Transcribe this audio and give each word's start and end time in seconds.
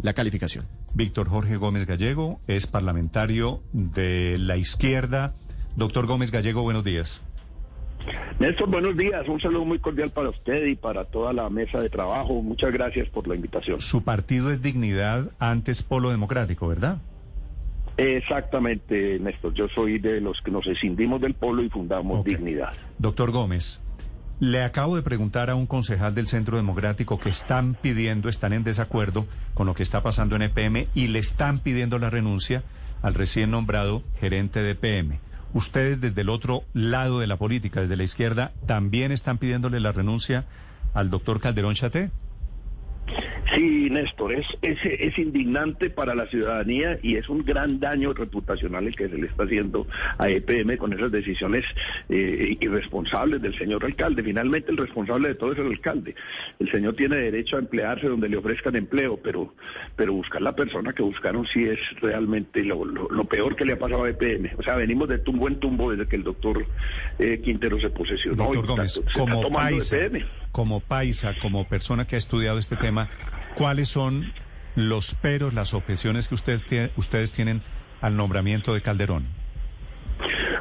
la 0.00 0.12
calificación. 0.14 0.66
Víctor 0.94 1.28
Jorge 1.28 1.56
Gómez 1.56 1.86
Gallego 1.86 2.40
es 2.46 2.66
parlamentario 2.66 3.62
de 3.72 4.36
la 4.38 4.56
izquierda. 4.56 5.34
Doctor 5.76 6.06
Gómez 6.06 6.30
Gallego, 6.30 6.62
buenos 6.62 6.84
días. 6.84 7.22
Néstor, 8.38 8.68
buenos 8.68 8.96
días. 8.96 9.26
Un 9.28 9.40
saludo 9.40 9.64
muy 9.64 9.78
cordial 9.78 10.10
para 10.10 10.30
usted 10.30 10.66
y 10.66 10.74
para 10.74 11.04
toda 11.04 11.32
la 11.32 11.48
mesa 11.48 11.78
de 11.78 11.88
trabajo. 11.88 12.42
Muchas 12.42 12.72
gracias 12.72 13.08
por 13.08 13.28
la 13.28 13.34
invitación. 13.36 13.80
Su 13.80 14.02
partido 14.02 14.50
es 14.50 14.60
Dignidad, 14.62 15.30
antes 15.38 15.82
Polo 15.82 16.10
Democrático, 16.10 16.66
¿verdad? 16.68 16.98
Exactamente, 17.96 19.18
Néstor. 19.20 19.54
Yo 19.54 19.68
soy 19.68 19.98
de 19.98 20.20
los 20.20 20.40
que 20.40 20.50
nos 20.50 20.66
escindimos 20.66 21.20
del 21.20 21.34
polo 21.34 21.62
y 21.62 21.68
fundamos. 21.68 22.24
Dignidad. 22.24 22.72
Doctor 22.98 23.30
Gómez, 23.30 23.82
le 24.40 24.62
acabo 24.62 24.96
de 24.96 25.02
preguntar 25.02 25.50
a 25.50 25.54
un 25.54 25.66
concejal 25.66 26.14
del 26.14 26.26
Centro 26.26 26.56
Democrático 26.56 27.20
que 27.20 27.28
están 27.28 27.74
pidiendo, 27.74 28.28
están 28.28 28.52
en 28.52 28.64
desacuerdo 28.64 29.26
con 29.54 29.66
lo 29.66 29.74
que 29.74 29.82
está 29.82 30.02
pasando 30.02 30.36
en 30.36 30.42
EPM 30.42 30.88
y 30.94 31.08
le 31.08 31.18
están 31.18 31.60
pidiendo 31.60 31.98
la 31.98 32.10
renuncia 32.10 32.64
al 33.02 33.14
recién 33.14 33.50
nombrado 33.50 34.02
gerente 34.20 34.60
de 34.60 34.70
EPM. 34.72 35.18
Ustedes 35.54 36.00
desde 36.00 36.22
el 36.22 36.30
otro 36.30 36.64
lado 36.72 37.18
de 37.20 37.26
la 37.26 37.36
política, 37.36 37.82
desde 37.82 37.96
la 37.96 38.04
izquierda, 38.04 38.52
también 38.66 39.12
están 39.12 39.38
pidiéndole 39.38 39.80
la 39.80 39.92
renuncia 39.92 40.46
al 40.94 41.10
doctor 41.10 41.40
Calderón 41.40 41.74
Chaté. 41.74 42.10
Sí, 43.54 43.90
Néstor, 43.90 44.32
es, 44.34 44.46
es, 44.62 44.78
es 44.84 45.18
indignante 45.18 45.90
para 45.90 46.14
la 46.14 46.26
ciudadanía 46.28 46.98
y 47.02 47.16
es 47.16 47.28
un 47.28 47.44
gran 47.44 47.80
daño 47.80 48.14
reputacional 48.14 48.86
el 48.86 48.96
que 48.96 49.08
se 49.08 49.18
le 49.18 49.26
está 49.26 49.42
haciendo 49.44 49.86
a 50.16 50.28
EPM 50.30 50.76
con 50.78 50.92
esas 50.92 51.10
decisiones 51.12 51.64
eh, 52.08 52.56
irresponsables 52.60 53.42
del 53.42 53.56
señor 53.58 53.84
alcalde. 53.84 54.22
Finalmente 54.22 54.70
el 54.70 54.76
responsable 54.78 55.28
de 55.28 55.34
todo 55.34 55.52
es 55.52 55.58
el 55.58 55.66
alcalde. 55.66 56.14
El 56.60 56.70
señor 56.70 56.94
tiene 56.96 57.16
derecho 57.16 57.56
a 57.56 57.58
emplearse 57.58 58.06
donde 58.08 58.28
le 58.28 58.36
ofrezcan 58.38 58.76
empleo, 58.76 59.18
pero, 59.22 59.52
pero 59.96 60.14
buscar 60.14 60.40
la 60.40 60.54
persona 60.54 60.92
que 60.92 61.02
buscaron 61.02 61.44
sí 61.52 61.64
es 61.64 61.78
realmente 62.00 62.64
lo, 62.64 62.84
lo- 62.84 63.08
lo 63.10 63.24
peor 63.24 63.56
que 63.56 63.64
le 63.64 63.74
ha 63.74 63.78
pasado 63.78 64.04
a 64.04 64.08
EPM. 64.10 64.50
O 64.56 64.62
sea, 64.62 64.76
venimos 64.76 65.08
de 65.08 65.18
tumbo 65.18 65.48
en 65.48 65.56
tumbo 65.60 65.90
desde 65.90 66.08
que 66.08 66.16
el 66.16 66.22
doctor 66.22 66.64
eh, 67.18 67.40
Quintero 67.44 67.78
se 67.80 67.90
posesionó. 67.90 68.44
Doctor 68.44 68.66
Gómez, 68.66 68.92
se 68.92 69.02
como 69.18 69.50
paisa, 69.50 69.96
EPM. 69.98 70.24
como 70.52 70.80
paisa, 70.80 71.34
como 71.42 71.66
persona 71.68 72.06
que 72.06 72.14
ha 72.14 72.18
estudiado 72.18 72.58
este 72.58 72.76
tema, 72.76 73.08
¿cuáles 73.56 73.88
son 73.88 74.32
los 74.74 75.14
peros, 75.14 75.54
las 75.54 75.74
objeciones 75.74 76.28
que 76.28 76.34
usted 76.34 76.60
ustedes 76.96 77.32
tienen 77.32 77.62
al 78.00 78.16
nombramiento 78.16 78.74
de 78.74 78.80
Calderón? 78.80 79.26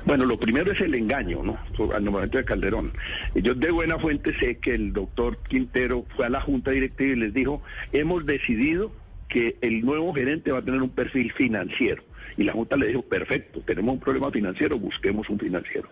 Bueno, 0.05 0.25
lo 0.25 0.37
primero 0.37 0.71
es 0.71 0.81
el 0.81 0.95
engaño, 0.95 1.43
¿no? 1.43 1.57
Al 1.93 2.03
nombramiento 2.03 2.37
de 2.37 2.45
Calderón. 2.45 2.91
Yo 3.35 3.53
de 3.53 3.71
buena 3.71 3.99
fuente 3.99 4.37
sé 4.39 4.57
que 4.57 4.71
el 4.73 4.93
doctor 4.93 5.37
Quintero 5.47 6.05
fue 6.15 6.25
a 6.25 6.29
la 6.29 6.41
Junta 6.41 6.71
Directiva 6.71 7.11
y 7.11 7.15
les 7.15 7.33
dijo, 7.33 7.61
hemos 7.93 8.25
decidido 8.25 8.91
que 9.29 9.57
el 9.61 9.81
nuevo 9.85 10.13
gerente 10.13 10.51
va 10.51 10.59
a 10.59 10.61
tener 10.63 10.81
un 10.81 10.89
perfil 10.89 11.31
financiero. 11.33 12.03
Y 12.37 12.43
la 12.43 12.53
Junta 12.53 12.77
le 12.77 12.87
dijo, 12.87 13.03
perfecto, 13.03 13.61
tenemos 13.61 13.93
un 13.93 13.99
problema 13.99 14.31
financiero, 14.31 14.77
busquemos 14.77 15.29
un 15.29 15.39
financiero. 15.39 15.89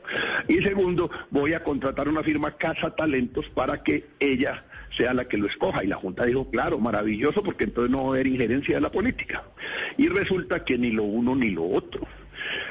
Y 0.47 0.57
segundo, 0.63 1.09
voy 1.29 1.53
a 1.53 1.63
contratar 1.63 2.07
una 2.07 2.23
firma 2.23 2.57
Casa 2.57 2.95
Talentos 2.95 3.45
para 3.53 3.83
que 3.83 4.05
ella 4.19 4.65
sea 4.97 5.13
la 5.13 5.25
que 5.25 5.37
lo 5.37 5.47
escoja. 5.47 5.83
Y 5.83 5.87
la 5.87 5.97
Junta 5.97 6.25
dijo, 6.25 6.49
claro, 6.49 6.79
maravilloso, 6.79 7.43
porque 7.43 7.65
entonces 7.65 7.91
no 7.91 8.03
va 8.03 8.09
a 8.09 8.13
haber 8.13 8.27
injerencia 8.27 8.75
de 8.75 8.81
la 8.81 8.91
política. 8.91 9.43
Y 9.97 10.07
resulta 10.07 10.63
que 10.63 10.77
ni 10.77 10.91
lo 10.91 11.03
uno 11.03 11.35
ni 11.35 11.49
lo 11.51 11.67
otro. 11.67 12.07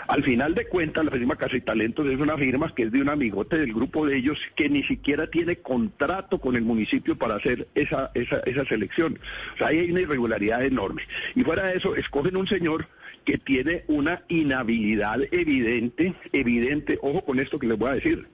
Al 0.08 0.24
final 0.24 0.54
de 0.54 0.66
cuentas, 0.66 1.04
la 1.04 1.10
firma 1.10 1.36
Casa 1.36 1.56
y 1.56 1.60
Talentos 1.60 2.06
es 2.06 2.18
una 2.18 2.36
firma 2.36 2.72
que 2.74 2.84
es 2.84 2.92
de 2.92 3.02
un 3.02 3.10
amigote 3.10 3.58
del 3.58 3.74
grupo 3.74 4.06
de 4.06 4.16
ellos 4.16 4.38
que 4.56 4.68
ni 4.68 4.82
siquiera 4.84 5.28
tiene 5.28 5.56
contrato 5.56 6.38
con 6.38 6.56
el 6.56 6.62
municipio 6.62 7.16
para 7.16 7.36
hacer 7.36 7.68
esa, 7.74 8.10
esa, 8.14 8.38
esa 8.46 8.64
selección. 8.64 9.18
O 9.54 9.58
sea, 9.58 9.68
ahí 9.68 9.78
hay 9.78 9.90
una 9.90 10.00
irregularidad 10.00 10.64
enorme. 10.64 11.02
Y 11.34 11.42
fuera 11.42 11.68
de 11.68 11.76
eso, 11.76 11.94
escogen 11.96 12.36
un 12.36 12.48
señor 12.48 12.86
que 13.24 13.36
tiene 13.36 13.84
una 13.88 14.22
inhabilidad 14.28 15.20
evidente, 15.30 16.14
evidente, 16.32 16.98
ojo 17.02 17.22
con 17.22 17.38
esto 17.38 17.58
que 17.58 17.66
les 17.66 17.78
voy 17.78 17.90
a 17.90 17.94
decir, 17.96 18.26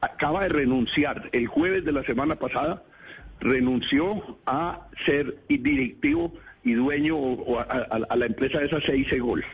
acaba 0.00 0.42
de 0.42 0.48
renunciar 0.48 1.30
el 1.30 1.46
jueves 1.46 1.84
de 1.84 1.92
la 1.92 2.02
semana 2.02 2.34
pasada, 2.34 2.82
renunció 3.42 4.38
a 4.46 4.88
ser 5.06 5.36
directivo 5.48 6.32
y 6.64 6.74
dueño 6.74 7.16
a, 7.58 7.62
a- 7.62 7.98
a 8.08 8.16
la 8.16 8.26
empresa 8.26 8.60
de 8.60 8.66
esa 8.66 8.80
seis 8.86 9.06
Gol. 9.20 9.44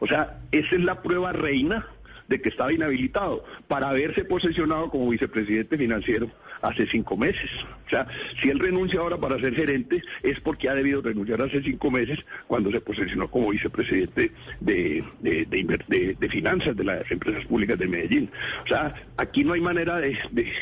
O 0.00 0.06
sea, 0.06 0.38
esa 0.52 0.74
es 0.76 0.80
la 0.82 1.00
prueba 1.02 1.32
reina 1.32 1.86
de 2.30 2.40
que 2.40 2.48
estaba 2.48 2.72
inhabilitado 2.72 3.44
para 3.66 3.90
haberse 3.90 4.24
posesionado 4.24 4.88
como 4.88 5.10
vicepresidente 5.10 5.76
financiero 5.76 6.30
hace 6.62 6.86
cinco 6.86 7.16
meses. 7.16 7.50
O 7.86 7.90
sea, 7.90 8.06
si 8.40 8.48
él 8.48 8.60
renuncia 8.60 9.00
ahora 9.00 9.16
para 9.16 9.40
ser 9.40 9.52
gerente 9.54 10.00
es 10.22 10.38
porque 10.40 10.68
ha 10.68 10.74
debido 10.74 11.02
renunciar 11.02 11.42
hace 11.42 11.60
cinco 11.60 11.90
meses 11.90 12.20
cuando 12.46 12.70
se 12.70 12.80
posesionó 12.80 13.28
como 13.28 13.50
vicepresidente 13.50 14.30
de, 14.60 15.04
de, 15.20 16.16
de 16.18 16.28
finanzas 16.28 16.76
de 16.76 16.84
las 16.84 17.10
empresas 17.10 17.44
públicas 17.46 17.76
de 17.78 17.88
Medellín. 17.88 18.30
O 18.64 18.68
sea, 18.68 18.94
aquí 19.16 19.42
no 19.42 19.54
hay 19.54 19.60
manera 19.60 19.96
de 19.96 20.16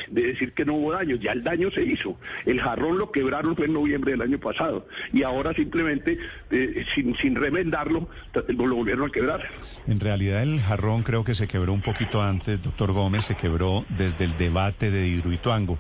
decir 0.09 0.55
que 0.55 0.65
no 0.65 0.75
hubo 0.75 0.93
daño, 0.93 1.17
ya 1.17 1.33
el 1.33 1.45
daño 1.45 1.71
se 1.71 1.83
hizo. 1.83 2.19
El 2.47 2.61
jarrón 2.63 2.97
lo 2.97 3.13
quebraron 3.13 3.55
fue 3.57 3.67
en 3.67 3.75
noviembre 3.75 4.13
del 4.13 4.23
año 4.23 4.39
pasado 4.39 4.87
y 5.13 5.23
ahora 5.23 5.53
simplemente, 5.53 6.19
eh, 6.51 6.85
sin, 6.95 7.15
sin 7.17 7.35
remendarlo, 7.35 8.09
lo 8.49 8.75
volvieron 8.75 9.09
a 9.09 9.13
quebrar. 9.13 9.47
En 9.87 10.01
realidad 10.01 10.43
el 10.43 10.61
jarrón 10.61 11.03
creo 11.03 11.25
que 11.25 11.35
se 11.35 11.47
quebró 11.47 11.58
un 11.59 11.83
poquito 11.83 12.23
antes, 12.23 12.63
doctor 12.63 12.93
Gómez, 12.93 13.25
se 13.25 13.37
quebró 13.37 13.85
desde 13.91 14.25
el 14.25 14.37
debate 14.39 14.91
de 14.91 15.09
Hidroituango. 15.09 15.79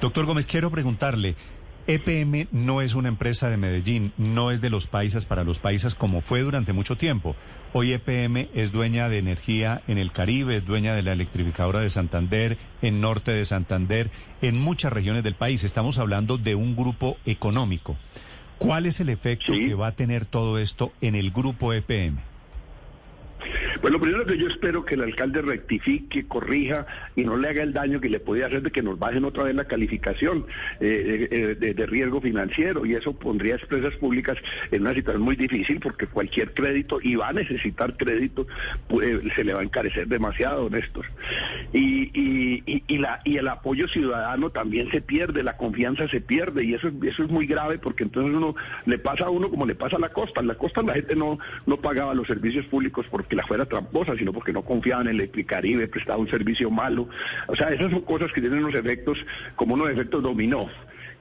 Doctor 0.00 0.26
Gómez, 0.26 0.46
quiero 0.46 0.70
preguntarle, 0.70 1.34
EPM 1.86 2.48
no 2.50 2.80
es 2.80 2.94
una 2.94 3.08
empresa 3.08 3.50
de 3.50 3.56
Medellín, 3.58 4.12
no 4.16 4.50
es 4.50 4.60
de 4.60 4.70
los 4.70 4.86
paisas 4.86 5.26
para 5.26 5.44
los 5.44 5.58
paisas 5.58 5.94
como 5.94 6.20
fue 6.22 6.40
durante 6.40 6.72
mucho 6.72 6.96
tiempo. 6.96 7.36
Hoy 7.74 7.92
EPM 7.92 8.48
es 8.54 8.72
dueña 8.72 9.08
de 9.08 9.18
energía 9.18 9.82
en 9.88 9.98
el 9.98 10.12
Caribe, 10.12 10.56
es 10.56 10.64
dueña 10.64 10.94
de 10.94 11.02
la 11.02 11.12
electrificadora 11.12 11.80
de 11.80 11.90
Santander, 11.90 12.56
en 12.82 13.00
norte 13.00 13.32
de 13.32 13.44
Santander, 13.44 14.10
en 14.42 14.58
muchas 14.60 14.92
regiones 14.92 15.24
del 15.24 15.34
país. 15.34 15.64
Estamos 15.64 15.98
hablando 15.98 16.38
de 16.38 16.54
un 16.54 16.74
grupo 16.76 17.18
económico. 17.26 17.96
¿Cuál 18.58 18.86
es 18.86 19.00
el 19.00 19.08
efecto 19.08 19.52
Sí. 19.52 19.66
que 19.66 19.74
va 19.74 19.88
a 19.88 19.92
tener 19.96 20.24
todo 20.24 20.58
esto 20.58 20.92
en 21.00 21.14
el 21.16 21.32
grupo 21.32 21.72
EPM? 21.74 22.18
Pues 23.84 23.92
lo 23.92 24.00
primero 24.00 24.24
que 24.24 24.38
yo 24.38 24.48
espero 24.48 24.82
que 24.82 24.94
el 24.94 25.02
alcalde 25.02 25.42
rectifique, 25.42 26.26
corrija 26.26 26.86
y 27.16 27.22
no 27.22 27.36
le 27.36 27.50
haga 27.50 27.62
el 27.62 27.74
daño 27.74 28.00
que 28.00 28.08
le 28.08 28.18
podía 28.18 28.46
hacer 28.46 28.62
de 28.62 28.70
que 28.70 28.80
nos 28.80 28.98
bajen 28.98 29.26
otra 29.26 29.44
vez 29.44 29.54
la 29.54 29.66
calificación 29.66 30.46
eh, 30.80 31.28
eh, 31.30 31.54
de, 31.60 31.74
de 31.74 31.84
riesgo 31.84 32.22
financiero 32.22 32.86
y 32.86 32.94
eso 32.94 33.12
pondría 33.12 33.56
a 33.56 33.58
empresas 33.58 33.92
públicas 33.96 34.38
en 34.70 34.80
una 34.80 34.94
situación 34.94 35.22
muy 35.22 35.36
difícil 35.36 35.80
porque 35.80 36.06
cualquier 36.06 36.54
crédito 36.54 36.98
y 37.02 37.16
va 37.16 37.28
a 37.28 37.32
necesitar 37.34 37.94
crédito 37.98 38.46
pues, 38.88 39.20
se 39.36 39.44
le 39.44 39.52
va 39.52 39.60
a 39.60 39.64
encarecer 39.64 40.08
demasiado, 40.08 40.70
Néstor. 40.70 41.04
Y, 41.74 42.62
y, 42.88 42.96
la, 42.96 43.20
y 43.26 43.36
el 43.36 43.48
apoyo 43.48 43.86
ciudadano 43.88 44.48
también 44.48 44.90
se 44.92 45.02
pierde, 45.02 45.42
la 45.42 45.58
confianza 45.58 46.08
se 46.08 46.22
pierde 46.22 46.64
y 46.64 46.72
eso, 46.72 46.88
es- 46.88 46.94
eso 47.02 47.24
es 47.24 47.30
muy 47.30 47.46
grave 47.46 47.76
porque 47.76 48.04
entonces 48.04 48.34
uno 48.34 48.54
le 48.86 48.98
pasa 48.98 49.26
a 49.26 49.30
uno 49.30 49.50
como 49.50 49.66
le 49.66 49.74
pasa 49.74 49.96
a 49.96 50.00
la 50.00 50.08
costa. 50.08 50.40
En 50.40 50.46
la 50.46 50.54
costa 50.54 50.80
la 50.80 50.94
gente 50.94 51.14
no, 51.14 51.38
no 51.66 51.76
pagaba 51.76 52.14
los 52.14 52.26
servicios 52.26 52.64
públicos 52.64 53.04
porque 53.10 53.36
la 53.36 53.44
fuera 53.46 53.66
tramposa, 53.74 54.16
sino 54.16 54.32
porque 54.32 54.52
no 54.52 54.62
confiaban 54.62 55.06
en 55.06 55.14
el 55.14 55.20
Electricaribe, 55.20 55.88
prestaba 55.88 56.18
un 56.18 56.28
servicio 56.28 56.70
malo. 56.70 57.08
O 57.48 57.56
sea, 57.56 57.68
esas 57.68 57.90
son 57.90 58.02
cosas 58.02 58.32
que 58.32 58.40
tienen 58.40 58.64
unos 58.64 58.74
efectos 58.74 59.18
como 59.56 59.74
unos 59.74 59.90
efectos 59.90 60.22
dominó 60.22 60.68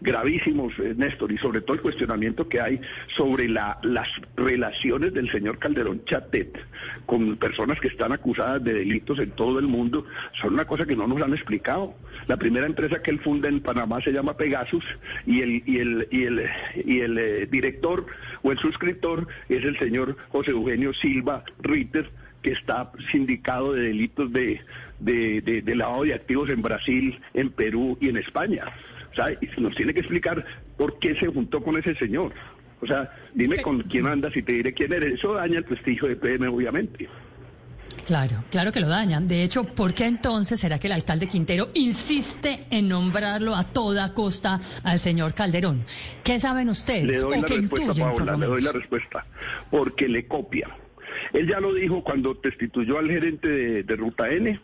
gravísimos, 0.04 0.74
eh, 0.80 0.94
Néstor, 0.96 1.32
y 1.32 1.38
sobre 1.38 1.62
todo 1.62 1.76
el 1.76 1.82
cuestionamiento 1.82 2.48
que 2.48 2.60
hay 2.60 2.80
sobre 3.16 3.48
la, 3.48 3.80
las 3.84 4.08
relaciones 4.36 5.14
del 5.14 5.32
señor 5.32 5.58
Calderón 5.60 6.04
Chatet 6.06 6.60
con 7.06 7.38
personas 7.38 7.80
que 7.80 7.88
están 7.88 8.12
acusadas 8.12 8.64
de 8.64 8.74
delitos 8.74 9.18
en 9.20 9.32
todo 9.32 9.60
el 9.60 9.68
mundo, 9.68 10.06
son 10.42 10.54
una 10.54 10.66
cosa 10.66 10.86
que 10.86 10.96
no 10.96 11.08
nos 11.08 11.22
han 11.22 11.34
explicado. 11.34 11.96
La 12.28 12.38
primera 12.38 12.66
empresa 12.66 13.02
que 13.02 13.12
él 13.12 13.20
funda 13.20 13.48
en 13.48 13.62
Panamá 13.62 14.02
se 14.02 14.12
llama 14.12 14.36
Pegasus 14.36 14.84
y 15.26 15.42
el, 15.42 15.64
y 15.66 15.78
el, 15.78 16.08
y 16.12 16.24
el, 16.26 16.50
y 16.86 17.00
el 17.00 17.18
eh, 17.18 17.48
director 17.50 18.06
o 18.42 18.52
el 18.52 18.60
suscriptor 18.60 19.28
es 19.48 19.64
el 19.64 19.80
señor 19.80 20.18
José 20.30 20.52
Eugenio 20.52 20.94
Silva 20.94 21.44
Ritter, 21.62 22.10
que 22.44 22.52
está 22.52 22.92
sindicado 23.12 23.74
de 23.74 23.82
delitos 23.84 24.32
de, 24.32 24.60
de, 25.00 25.42
de- 25.42 25.62
de 25.64 25.76
lavado 25.76 26.04
de 26.04 26.14
activos 26.14 26.50
en 26.50 26.62
Brasil, 26.62 27.20
en 27.34 27.50
Perú 27.50 27.98
y 28.00 28.10
en 28.10 28.18
España. 28.18 28.66
O 29.12 29.16
sea, 29.16 29.32
y 29.32 29.62
nos 29.62 29.74
tiene 29.76 29.94
que 29.94 30.02
explicar 30.02 30.46
por 30.78 31.00
qué 31.00 31.16
se 31.16 31.28
juntó 31.28 31.64
con 31.64 31.78
ese 31.78 31.96
señor. 31.96 32.34
O 32.82 32.86
sea, 32.86 33.10
dime 33.34 33.58
con 33.62 33.82
quién 33.84 34.08
andas 34.08 34.36
y 34.36 34.42
te 34.44 34.54
diré 34.54 34.74
quién 34.74 34.92
eres. 34.92 35.14
Eso 35.16 35.34
daña 35.36 35.58
el 35.60 35.64
prestigio 35.64 36.08
de 36.08 36.16
PM, 36.18 36.48
obviamente. 36.50 37.08
Claro, 38.06 38.44
claro 38.52 38.72
que 38.74 38.82
lo 38.82 38.90
dañan. 38.90 39.28
De 39.30 39.44
hecho, 39.44 39.64
¿por 39.64 39.94
qué 39.94 40.06
entonces 40.06 40.60
será 40.60 40.78
que 40.80 40.88
el 40.88 40.94
alcalde 40.94 41.28
Quintero 41.28 41.70
insiste 41.76 42.66
en 42.70 42.90
nombrarlo 42.90 43.56
a 43.56 43.64
toda 43.64 44.14
costa 44.14 44.60
al 44.84 45.00
señor 45.00 45.34
Calderón? 45.34 45.84
¿Qué 46.24 46.38
saben 46.40 46.68
ustedes? 46.70 47.06
Le 47.06 47.18
doy 47.20 47.38
o 47.38 47.42
la 47.42 47.48
respuesta, 47.48 47.86
intuyen, 47.86 48.08
Paola, 48.16 48.36
le 48.38 48.46
doy 48.48 48.62
la 48.62 48.72
respuesta. 48.74 49.26
Porque 49.72 50.10
le 50.10 50.28
copia. 50.28 50.68
Él 51.34 51.48
ya 51.48 51.60
lo 51.60 51.74
dijo 51.74 52.04
cuando 52.04 52.36
destituyó 52.36 53.00
al 53.00 53.10
gerente 53.10 53.84
de, 53.84 53.96
Ruta 53.96 54.32
N. 54.32 54.60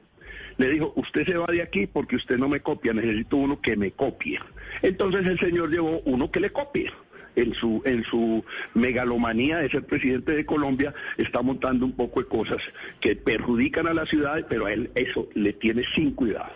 Le 0.58 0.70
dijo, 0.70 0.94
usted 0.96 1.26
se 1.26 1.38
va 1.38 1.48
de 1.48 1.62
aquí 1.62 1.88
porque 1.88 2.16
usted 2.16 2.38
no 2.38 2.48
me 2.48 2.60
copia, 2.60 2.94
necesito 2.94 3.38
uno 3.38 3.60
que 3.60 3.76
me 3.76 3.92
copie. 3.92 4.40
Entonces 4.82 5.26
el 5.26 5.40
señor 5.40 5.72
llevó 5.72 6.02
uno 6.06 6.30
que 6.32 6.40
le 6.40 6.52
copie. 6.52 6.92
En 7.36 7.54
su, 7.54 7.82
en 7.86 8.04
su 8.04 8.44
megalomanía 8.74 9.60
de 9.60 9.70
ser 9.70 9.86
presidente 9.86 10.34
de 10.34 10.46
Colombia, 10.46 10.94
está 11.18 11.42
montando 11.42 11.86
un 11.86 11.94
poco 11.94 12.20
de 12.20 12.28
cosas 12.28 12.62
que 13.00 13.16
perjudican 13.16 13.88
a 13.88 13.94
la 13.94 14.06
ciudad, 14.08 14.46
pero 14.50 14.66
a 14.66 14.74
él 14.74 14.92
eso 14.96 15.30
le 15.36 15.54
tiene 15.54 15.84
sin 15.96 16.12
cuidado. 16.16 16.52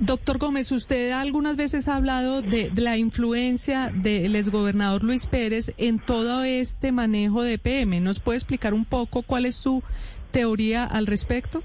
Doctor 0.00 0.38
Gómez, 0.38 0.70
usted 0.70 1.10
algunas 1.10 1.56
veces 1.56 1.88
ha 1.88 1.96
hablado 1.96 2.40
de, 2.40 2.70
la 2.76 2.96
influencia 2.96 3.90
del 3.92 4.36
exgobernador 4.36 5.02
Luis 5.02 5.26
Pérez 5.26 5.74
en 5.76 5.98
todo 5.98 6.44
este 6.44 6.92
manejo 6.92 7.42
de 7.42 7.58
PM. 7.58 8.00
¿Nos 8.00 8.20
puede 8.20 8.36
explicar 8.36 8.74
un 8.74 8.84
poco 8.84 9.22
cuál 9.22 9.44
es 9.44 9.56
su 9.56 9.82
teoría 10.30 10.84
al 10.84 11.08
respecto? 11.08 11.64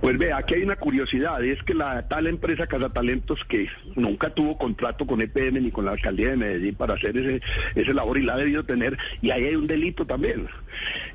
Pues 0.00 0.18
vea, 0.18 0.38
aquí 0.38 0.54
hay 0.54 0.62
una 0.62 0.76
curiosidad, 0.76 1.44
es 1.44 1.62
que 1.62 1.74
la 1.74 2.08
tal 2.08 2.26
empresa 2.26 2.66
Casatalentos, 2.66 3.38
que 3.48 3.68
nunca 3.94 4.30
tuvo 4.30 4.58
contrato 4.58 5.06
con 5.06 5.20
EPM 5.20 5.62
ni 5.62 5.70
con 5.70 5.84
la 5.84 5.92
alcaldía 5.92 6.30
de 6.30 6.36
Medellín 6.36 6.74
para 6.74 6.94
hacer 6.94 7.16
ese, 7.16 7.40
ese 7.74 7.94
labor 7.94 8.18
y 8.18 8.22
la 8.22 8.34
ha 8.34 8.38
debido 8.38 8.64
tener, 8.64 8.96
y 9.20 9.30
ahí 9.30 9.44
hay 9.44 9.54
un 9.54 9.66
delito 9.66 10.06
también. 10.06 10.48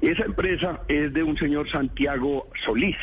Esa 0.02 0.24
empresa 0.24 0.82
es 0.88 1.12
de 1.14 1.24
un 1.24 1.36
señor 1.38 1.70
Santiago 1.70 2.48
Solís, 2.64 2.96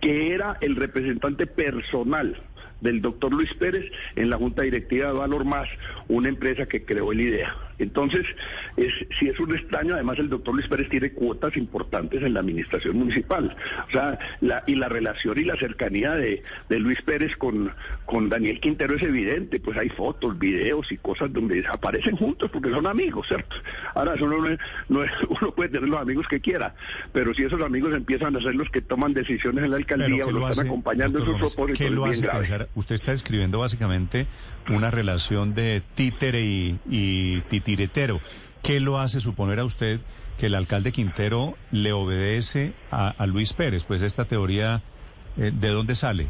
que 0.00 0.34
era 0.34 0.56
el 0.60 0.76
representante 0.76 1.46
personal 1.46 2.36
del 2.80 3.00
doctor 3.02 3.32
Luis 3.32 3.52
Pérez 3.54 3.84
en 4.16 4.30
la 4.30 4.36
Junta 4.38 4.62
Directiva 4.62 5.08
de 5.08 5.18
Valor 5.18 5.44
Más, 5.44 5.68
una 6.08 6.28
empresa 6.28 6.66
que 6.66 6.84
creó 6.84 7.12
el 7.12 7.20
IDEA. 7.20 7.54
Entonces, 7.78 8.26
es, 8.76 8.92
si 9.18 9.28
es 9.28 9.40
un 9.40 9.54
extraño, 9.56 9.94
además 9.94 10.18
el 10.18 10.28
doctor 10.28 10.54
Luis 10.54 10.68
Pérez 10.68 10.88
tiene 10.90 11.12
cuotas 11.12 11.56
importantes 11.56 12.22
en 12.22 12.34
la 12.34 12.40
administración 12.40 12.96
municipal. 12.98 13.56
O 13.88 13.90
sea, 13.90 14.18
la, 14.42 14.62
y 14.66 14.74
la 14.74 14.88
relación 14.90 15.38
y 15.38 15.44
la 15.44 15.56
cercanía 15.56 16.12
de, 16.12 16.42
de 16.68 16.78
Luis 16.78 17.00
Pérez 17.02 17.34
con, 17.36 17.72
con 18.04 18.28
Daniel 18.28 18.60
Quintero 18.60 18.96
es 18.96 19.02
evidente, 19.02 19.60
pues 19.60 19.78
hay 19.78 19.88
fotos, 19.90 20.38
videos 20.38 20.92
y 20.92 20.98
cosas 20.98 21.32
donde 21.32 21.64
aparecen 21.72 22.16
juntos 22.16 22.50
porque 22.52 22.70
son 22.70 22.86
amigos, 22.86 23.26
¿cierto? 23.28 23.56
Ahora, 23.94 24.14
eso 24.14 24.26
no, 24.26 24.38
no 24.88 25.04
es- 25.04 25.10
uno 25.28 25.52
puede 25.54 25.70
tener 25.70 25.88
los 25.88 26.00
amigos 26.00 26.26
que 26.28 26.40
quiera, 26.40 26.74
pero 27.12 27.32
si 27.32 27.44
esos 27.44 27.62
amigos 27.62 27.94
empiezan 27.94 28.36
a 28.36 28.40
ser 28.42 28.54
los 28.54 28.68
que 28.70 28.82
toman 28.82 29.14
decisiones 29.14 29.64
en 29.64 29.70
la 29.70 29.76
alcaldía 29.78 30.24
o 30.24 30.26
¿qué 30.28 30.32
lo 30.34 30.48
están 30.50 30.66
acompañando 30.66 31.18
en 31.18 31.24
sus 31.24 31.54
propósitos, 31.54 31.78
¿qué 31.78 31.84
es 31.86 31.90
bien 31.94 32.20
grave. 32.20 32.46
Usted 32.74 32.94
está 32.94 33.12
describiendo 33.12 33.58
básicamente 33.58 34.26
una 34.68 34.90
relación 34.90 35.54
de 35.54 35.82
títere 35.94 36.42
y, 36.42 37.42
titiretero. 37.48 38.20
¿Qué 38.62 38.80
lo 38.80 38.98
hace 38.98 39.20
suponer 39.20 39.58
a 39.58 39.64
usted 39.64 40.00
que 40.38 40.46
el 40.46 40.54
alcalde 40.54 40.92
Quintero 40.92 41.56
le 41.70 41.92
obedece 41.92 42.74
a, 42.90 43.08
a 43.08 43.26
Luis 43.26 43.52
Pérez? 43.52 43.84
Pues 43.84 44.02
esta 44.02 44.26
teoría, 44.26 44.82
eh, 45.36 45.52
¿de 45.54 45.68
dónde 45.68 45.94
sale? 45.94 46.28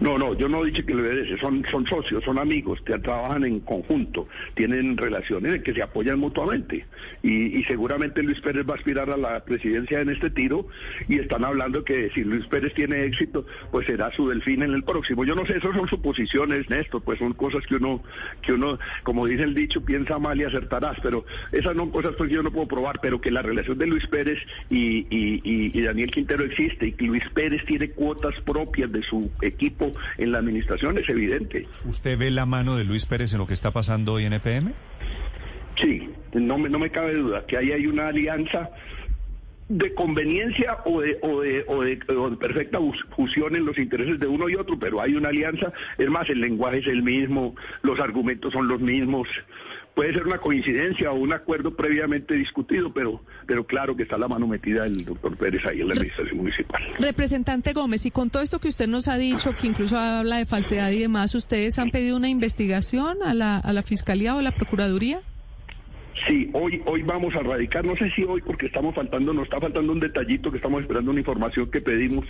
No, 0.00 0.16
no, 0.16 0.34
yo 0.34 0.48
no 0.48 0.64
he 0.64 0.70
dicho 0.70 0.84
que 0.86 0.94
lo 0.94 1.02
obedece, 1.02 1.36
son, 1.38 1.62
son 1.70 1.86
socios, 1.86 2.24
son 2.24 2.38
amigos, 2.38 2.82
trabajan 3.02 3.44
en 3.44 3.60
conjunto, 3.60 4.26
tienen 4.54 4.96
relaciones 4.96 5.54
en 5.56 5.62
que 5.62 5.74
se 5.74 5.82
apoyan 5.82 6.18
mutuamente. 6.18 6.86
Y, 7.22 7.58
y 7.60 7.64
seguramente 7.64 8.22
Luis 8.22 8.40
Pérez 8.40 8.64
va 8.68 8.72
a 8.74 8.76
aspirar 8.76 9.10
a 9.10 9.18
la 9.18 9.44
presidencia 9.44 10.00
en 10.00 10.08
este 10.08 10.30
tiro 10.30 10.66
y 11.06 11.18
están 11.18 11.44
hablando 11.44 11.84
que 11.84 12.08
si 12.14 12.24
Luis 12.24 12.46
Pérez 12.46 12.72
tiene 12.74 13.04
éxito, 13.04 13.44
pues 13.70 13.86
será 13.86 14.10
su 14.12 14.26
delfín 14.26 14.62
en 14.62 14.72
el 14.72 14.84
próximo. 14.84 15.24
Yo 15.24 15.34
no 15.34 15.44
sé, 15.44 15.58
eso 15.58 15.70
son 15.74 15.86
suposiciones, 15.88 16.68
Néstor, 16.70 17.02
pues 17.02 17.18
son 17.18 17.34
cosas 17.34 17.62
que 17.66 17.74
uno, 17.76 18.02
que 18.40 18.54
uno, 18.54 18.78
como 19.02 19.26
dice 19.26 19.42
el 19.42 19.54
dicho, 19.54 19.84
piensa 19.84 20.18
mal 20.18 20.40
y 20.40 20.44
acertarás, 20.44 20.96
pero 21.02 21.26
esas 21.52 21.76
son 21.76 21.90
cosas 21.90 22.14
pues 22.16 22.30
que 22.30 22.36
yo 22.36 22.42
no 22.42 22.50
puedo 22.50 22.66
probar, 22.68 23.00
pero 23.02 23.20
que 23.20 23.30
la 23.30 23.42
relación 23.42 23.76
de 23.76 23.86
Luis 23.86 24.06
Pérez 24.06 24.38
y- 24.70 25.06
y 25.10 25.80
Daniel 25.82 26.10
Quintero 26.10 26.44
existe 26.44 26.86
y 26.88 26.92
que 26.92 27.04
Luis 27.04 27.22
Pérez 27.34 27.62
tiene 27.66 27.90
cuotas 27.90 28.34
propias 28.42 28.90
de 28.92 29.02
su 29.02 29.30
equipo 29.42 29.89
en 30.18 30.32
la 30.32 30.38
administración 30.38 30.98
es 30.98 31.08
evidente. 31.08 31.66
¿Usted 31.84 32.18
ve 32.18 32.30
la 32.30 32.46
mano 32.46 32.76
de 32.76 32.84
Luis 32.84 33.06
Pérez 33.06 33.32
en 33.32 33.38
lo 33.38 33.46
que 33.46 33.54
está 33.54 33.70
pasando 33.70 34.14
hoy 34.14 34.24
en 34.24 34.32
EPM? 34.34 34.72
Sí, 35.80 36.10
no 36.34 36.58
me, 36.58 36.68
no 36.68 36.78
me 36.78 36.90
cabe 36.90 37.14
duda 37.14 37.44
que 37.46 37.56
ahí 37.56 37.72
hay 37.72 37.86
una 37.86 38.08
alianza 38.08 38.70
de 39.70 39.94
conveniencia 39.94 40.78
o 40.84 41.00
de, 41.00 41.16
o 41.22 41.40
de, 41.40 41.64
o 41.68 41.82
de, 41.82 42.00
o 42.16 42.30
de 42.30 42.36
perfecta 42.36 42.78
fusión 43.14 43.54
en 43.54 43.64
los 43.64 43.78
intereses 43.78 44.18
de 44.18 44.26
uno 44.26 44.48
y 44.48 44.56
otro, 44.56 44.76
pero 44.78 45.00
hay 45.00 45.14
una 45.14 45.28
alianza. 45.28 45.72
Es 45.96 46.10
más, 46.10 46.28
el 46.28 46.40
lenguaje 46.40 46.78
es 46.78 46.88
el 46.88 47.02
mismo, 47.02 47.54
los 47.82 48.00
argumentos 48.00 48.52
son 48.52 48.66
los 48.66 48.80
mismos. 48.80 49.28
Puede 50.00 50.14
ser 50.14 50.26
una 50.26 50.38
coincidencia 50.38 51.12
o 51.12 51.16
un 51.16 51.30
acuerdo 51.34 51.76
previamente 51.76 52.32
discutido, 52.32 52.90
pero, 52.90 53.20
pero 53.46 53.64
claro 53.64 53.94
que 53.94 54.04
está 54.04 54.16
la 54.16 54.28
mano 54.28 54.46
metida 54.46 54.84
del 54.84 55.04
doctor 55.04 55.36
Pérez 55.36 55.60
ahí 55.66 55.82
en 55.82 55.88
la 55.88 55.92
administración 55.92 56.38
municipal. 56.38 56.82
Representante 56.98 57.74
Gómez, 57.74 58.06
y 58.06 58.10
con 58.10 58.30
todo 58.30 58.42
esto 58.42 58.60
que 58.60 58.68
usted 58.68 58.88
nos 58.88 59.08
ha 59.08 59.18
dicho, 59.18 59.54
que 59.54 59.66
incluso 59.66 59.98
habla 59.98 60.38
de 60.38 60.46
falsedad 60.46 60.90
y 60.90 61.00
demás, 61.00 61.34
¿ustedes 61.34 61.78
han 61.78 61.90
pedido 61.90 62.16
una 62.16 62.30
investigación 62.30 63.18
a 63.22 63.34
la, 63.34 63.58
a 63.58 63.74
la 63.74 63.82
Fiscalía 63.82 64.34
o 64.34 64.38
a 64.38 64.42
la 64.42 64.52
Procuraduría? 64.52 65.20
Sí, 66.26 66.48
hoy, 66.54 66.80
hoy 66.86 67.02
vamos 67.02 67.34
a 67.34 67.40
radicar, 67.40 67.84
no 67.84 67.94
sé 67.94 68.10
si 68.12 68.24
hoy 68.24 68.40
porque 68.40 68.66
estamos 68.68 68.94
faltando, 68.94 69.34
nos 69.34 69.44
está 69.44 69.60
faltando 69.60 69.92
un 69.92 70.00
detallito 70.00 70.50
que 70.50 70.56
estamos 70.56 70.80
esperando 70.80 71.10
una 71.10 71.20
información 71.20 71.70
que 71.70 71.82
pedimos. 71.82 72.24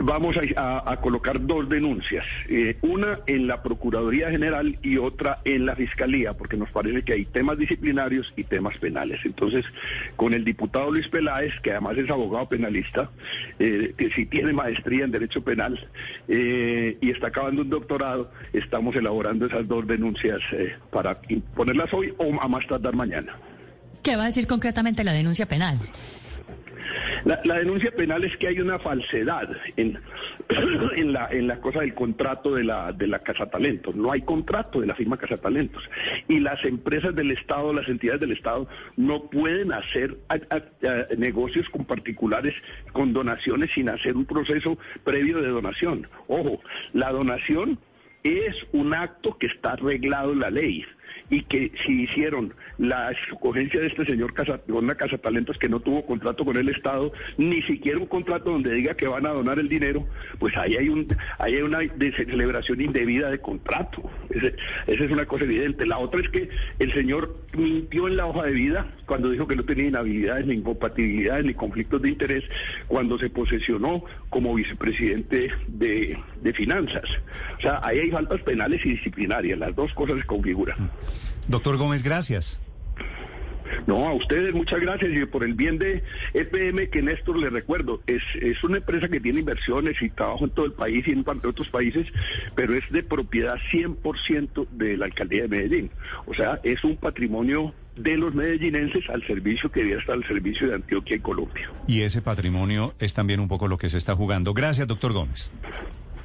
Vamos 0.00 0.36
a, 0.56 0.96
colocar 1.00 1.44
dos 1.44 1.68
denuncias, 1.68 2.24
eh, 2.48 2.76
una 2.82 3.18
en 3.26 3.46
la 3.46 3.62
Procuraduría 3.62 4.30
General 4.30 4.78
y 4.82 4.96
otra 4.96 5.38
en 5.44 5.66
la 5.66 5.74
Fiscalía, 5.74 6.34
porque 6.34 6.56
nos 6.56 6.70
parece 6.70 7.02
que 7.02 7.14
hay 7.14 7.24
temas 7.24 7.58
disciplinarios 7.58 8.32
y 8.36 8.44
temas 8.44 8.78
penales. 8.78 9.20
Entonces, 9.24 9.64
con 10.16 10.34
el 10.34 10.44
diputado 10.44 10.90
Luis 10.90 11.08
Peláez, 11.08 11.52
que 11.62 11.72
además 11.72 11.96
es 11.98 12.10
abogado 12.10 12.48
penalista, 12.48 13.10
eh, 13.58 13.94
que 13.96 14.10
sí 14.10 14.26
tiene 14.26 14.52
maestría 14.52 15.04
en 15.04 15.10
Derecho 15.10 15.42
Penal 15.42 15.78
eh, 16.28 16.96
y 17.00 17.10
está 17.10 17.28
acabando 17.28 17.62
un 17.62 17.70
doctorado, 17.70 18.30
estamos 18.52 18.94
elaborando 18.96 19.46
esas 19.46 19.66
dos 19.66 19.86
denuncias 19.86 20.38
eh, 20.52 20.74
para 20.90 21.18
ponerlas 21.54 21.92
hoy 21.92 22.14
o 22.18 22.40
a 22.40 22.48
más 22.48 22.66
tardar 22.66 22.94
mañana. 22.94 23.36
¿Qué 24.02 24.16
va 24.16 24.24
a 24.24 24.26
decir 24.26 24.46
concretamente 24.46 25.04
la 25.04 25.12
denuncia 25.12 25.46
penal? 25.46 25.78
La, 27.24 27.40
la 27.44 27.54
denuncia 27.56 27.90
penal 27.90 28.24
es 28.24 28.36
que 28.36 28.48
hay 28.48 28.60
una 28.60 28.78
falsedad 28.78 29.48
en, 29.76 29.98
en, 30.96 31.12
la, 31.12 31.28
en 31.30 31.46
la 31.46 31.60
cosa 31.60 31.80
del 31.80 31.94
contrato 31.94 32.54
de 32.54 32.64
la, 32.64 32.92
de 32.92 33.06
la 33.06 33.20
Casa 33.20 33.46
Talentos. 33.46 33.94
No 33.96 34.12
hay 34.12 34.22
contrato 34.22 34.80
de 34.80 34.86
la 34.86 34.94
firma 34.94 35.16
Casa 35.16 35.38
Talentos. 35.38 35.82
Y 36.28 36.40
las 36.40 36.64
empresas 36.64 37.14
del 37.14 37.30
Estado, 37.32 37.72
las 37.72 37.88
entidades 37.88 38.20
del 38.20 38.32
Estado, 38.32 38.68
no 38.96 39.24
pueden 39.24 39.72
hacer 39.72 40.16
negocios 41.16 41.68
con 41.70 41.84
particulares 41.84 42.54
con 42.92 43.12
donaciones 43.12 43.70
sin 43.74 43.88
hacer 43.88 44.16
un 44.16 44.24
proceso 44.24 44.78
previo 45.04 45.40
de 45.40 45.48
donación. 45.48 46.06
Ojo, 46.26 46.60
la 46.92 47.10
donación 47.10 47.78
es 48.22 48.56
un 48.72 48.94
acto 48.94 49.36
que 49.38 49.46
está 49.46 49.72
arreglado 49.72 50.32
en 50.32 50.40
la 50.40 50.50
ley 50.50 50.84
y 51.30 51.42
que 51.42 51.70
si 51.84 52.02
hicieron 52.02 52.54
la 52.78 53.10
escogencia 53.10 53.80
de 53.80 53.88
este 53.88 54.04
señor 54.06 54.32
casa, 54.32 54.58
con 54.58 54.84
una 54.84 54.94
casa 54.94 55.18
talentos 55.18 55.58
que 55.58 55.68
no 55.68 55.80
tuvo 55.80 56.04
contrato 56.06 56.44
con 56.44 56.56
el 56.56 56.68
Estado, 56.68 57.12
ni 57.36 57.60
siquiera 57.62 57.98
un 57.98 58.06
contrato 58.06 58.50
donde 58.50 58.72
diga 58.72 58.94
que 58.94 59.06
van 59.06 59.26
a 59.26 59.30
donar 59.30 59.58
el 59.58 59.68
dinero, 59.68 60.06
pues 60.38 60.56
ahí 60.56 60.76
hay 60.76 60.88
un 60.88 61.06
ahí 61.38 61.56
hay 61.56 61.62
una 61.62 61.80
celebración 61.98 62.80
indebida 62.80 63.30
de 63.30 63.38
contrato. 63.40 64.10
Esa 64.30 65.04
es 65.04 65.10
una 65.10 65.26
cosa 65.26 65.44
evidente. 65.44 65.86
La 65.86 65.98
otra 65.98 66.20
es 66.20 66.28
que 66.30 66.48
el 66.78 66.92
señor 66.94 67.36
mintió 67.56 68.08
en 68.08 68.16
la 68.16 68.26
hoja 68.26 68.44
de 68.46 68.52
vida 68.52 68.86
cuando 69.06 69.30
dijo 69.30 69.46
que 69.46 69.56
no 69.56 69.64
tenía 69.64 69.88
inhabilidades, 69.88 70.46
ni 70.46 70.54
incompatibilidades, 70.54 71.44
ni 71.44 71.54
conflictos 71.54 72.02
de 72.02 72.10
interés, 72.10 72.44
cuando 72.86 73.18
se 73.18 73.30
posesionó 73.30 74.04
como 74.30 74.54
vicepresidente 74.54 75.50
de, 75.66 76.18
de 76.42 76.52
finanzas. 76.52 77.04
O 77.58 77.60
sea, 77.60 77.80
ahí 77.82 77.98
hay 77.98 78.07
faltas 78.10 78.40
penales 78.42 78.80
y 78.84 78.90
disciplinarias, 78.90 79.58
las 79.58 79.74
dos 79.76 79.92
cosas 79.94 80.18
se 80.20 80.26
configuran. 80.26 80.90
Doctor 81.48 81.76
Gómez, 81.76 82.02
gracias. 82.02 82.60
No, 83.86 84.06
a 84.08 84.14
ustedes 84.14 84.54
muchas 84.54 84.80
gracias 84.80 85.10
y 85.14 85.24
por 85.26 85.44
el 85.44 85.54
bien 85.54 85.78
de 85.78 86.02
EPM 86.34 86.88
que 86.90 87.02
Néstor 87.02 87.38
le 87.38 87.50
recuerdo, 87.50 88.00
es, 88.06 88.22
es 88.40 88.62
una 88.64 88.78
empresa 88.78 89.08
que 89.08 89.20
tiene 89.20 89.40
inversiones 89.40 90.00
y 90.00 90.08
trabajo 90.10 90.44
en 90.44 90.50
todo 90.50 90.66
el 90.66 90.72
país 90.72 91.06
y 91.06 91.12
en 91.12 91.22
par- 91.24 91.36
otros 91.46 91.68
países, 91.68 92.06
pero 92.54 92.74
es 92.74 92.82
de 92.90 93.02
propiedad 93.02 93.56
100% 93.72 94.68
de 94.72 94.96
la 94.96 95.06
alcaldía 95.06 95.42
de 95.42 95.48
Medellín. 95.48 95.90
O 96.26 96.34
sea, 96.34 96.60
es 96.64 96.82
un 96.84 96.96
patrimonio 96.96 97.74
de 97.96 98.16
los 98.16 98.34
medellinenses 98.34 99.04
al 99.10 99.26
servicio 99.26 99.70
que 99.70 99.80
debiera 99.80 100.00
estar 100.00 100.14
al 100.16 100.26
servicio 100.26 100.68
de 100.68 100.74
Antioquia 100.74 101.16
y 101.16 101.20
Colombia. 101.20 101.70
Y 101.86 102.02
ese 102.02 102.22
patrimonio 102.22 102.94
es 102.98 103.12
también 103.12 103.40
un 103.40 103.48
poco 103.48 103.68
lo 103.68 103.76
que 103.76 103.88
se 103.90 103.98
está 103.98 104.14
jugando. 104.16 104.54
Gracias, 104.54 104.86
doctor 104.86 105.12
Gómez. 105.12 105.50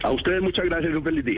A 0.02 0.12
ustedes 0.12 0.42
muchas 0.42 0.66
gracias 0.66 0.92
y 0.94 0.96
un 0.96 1.04
feliz 1.04 1.26
día. 1.26 1.38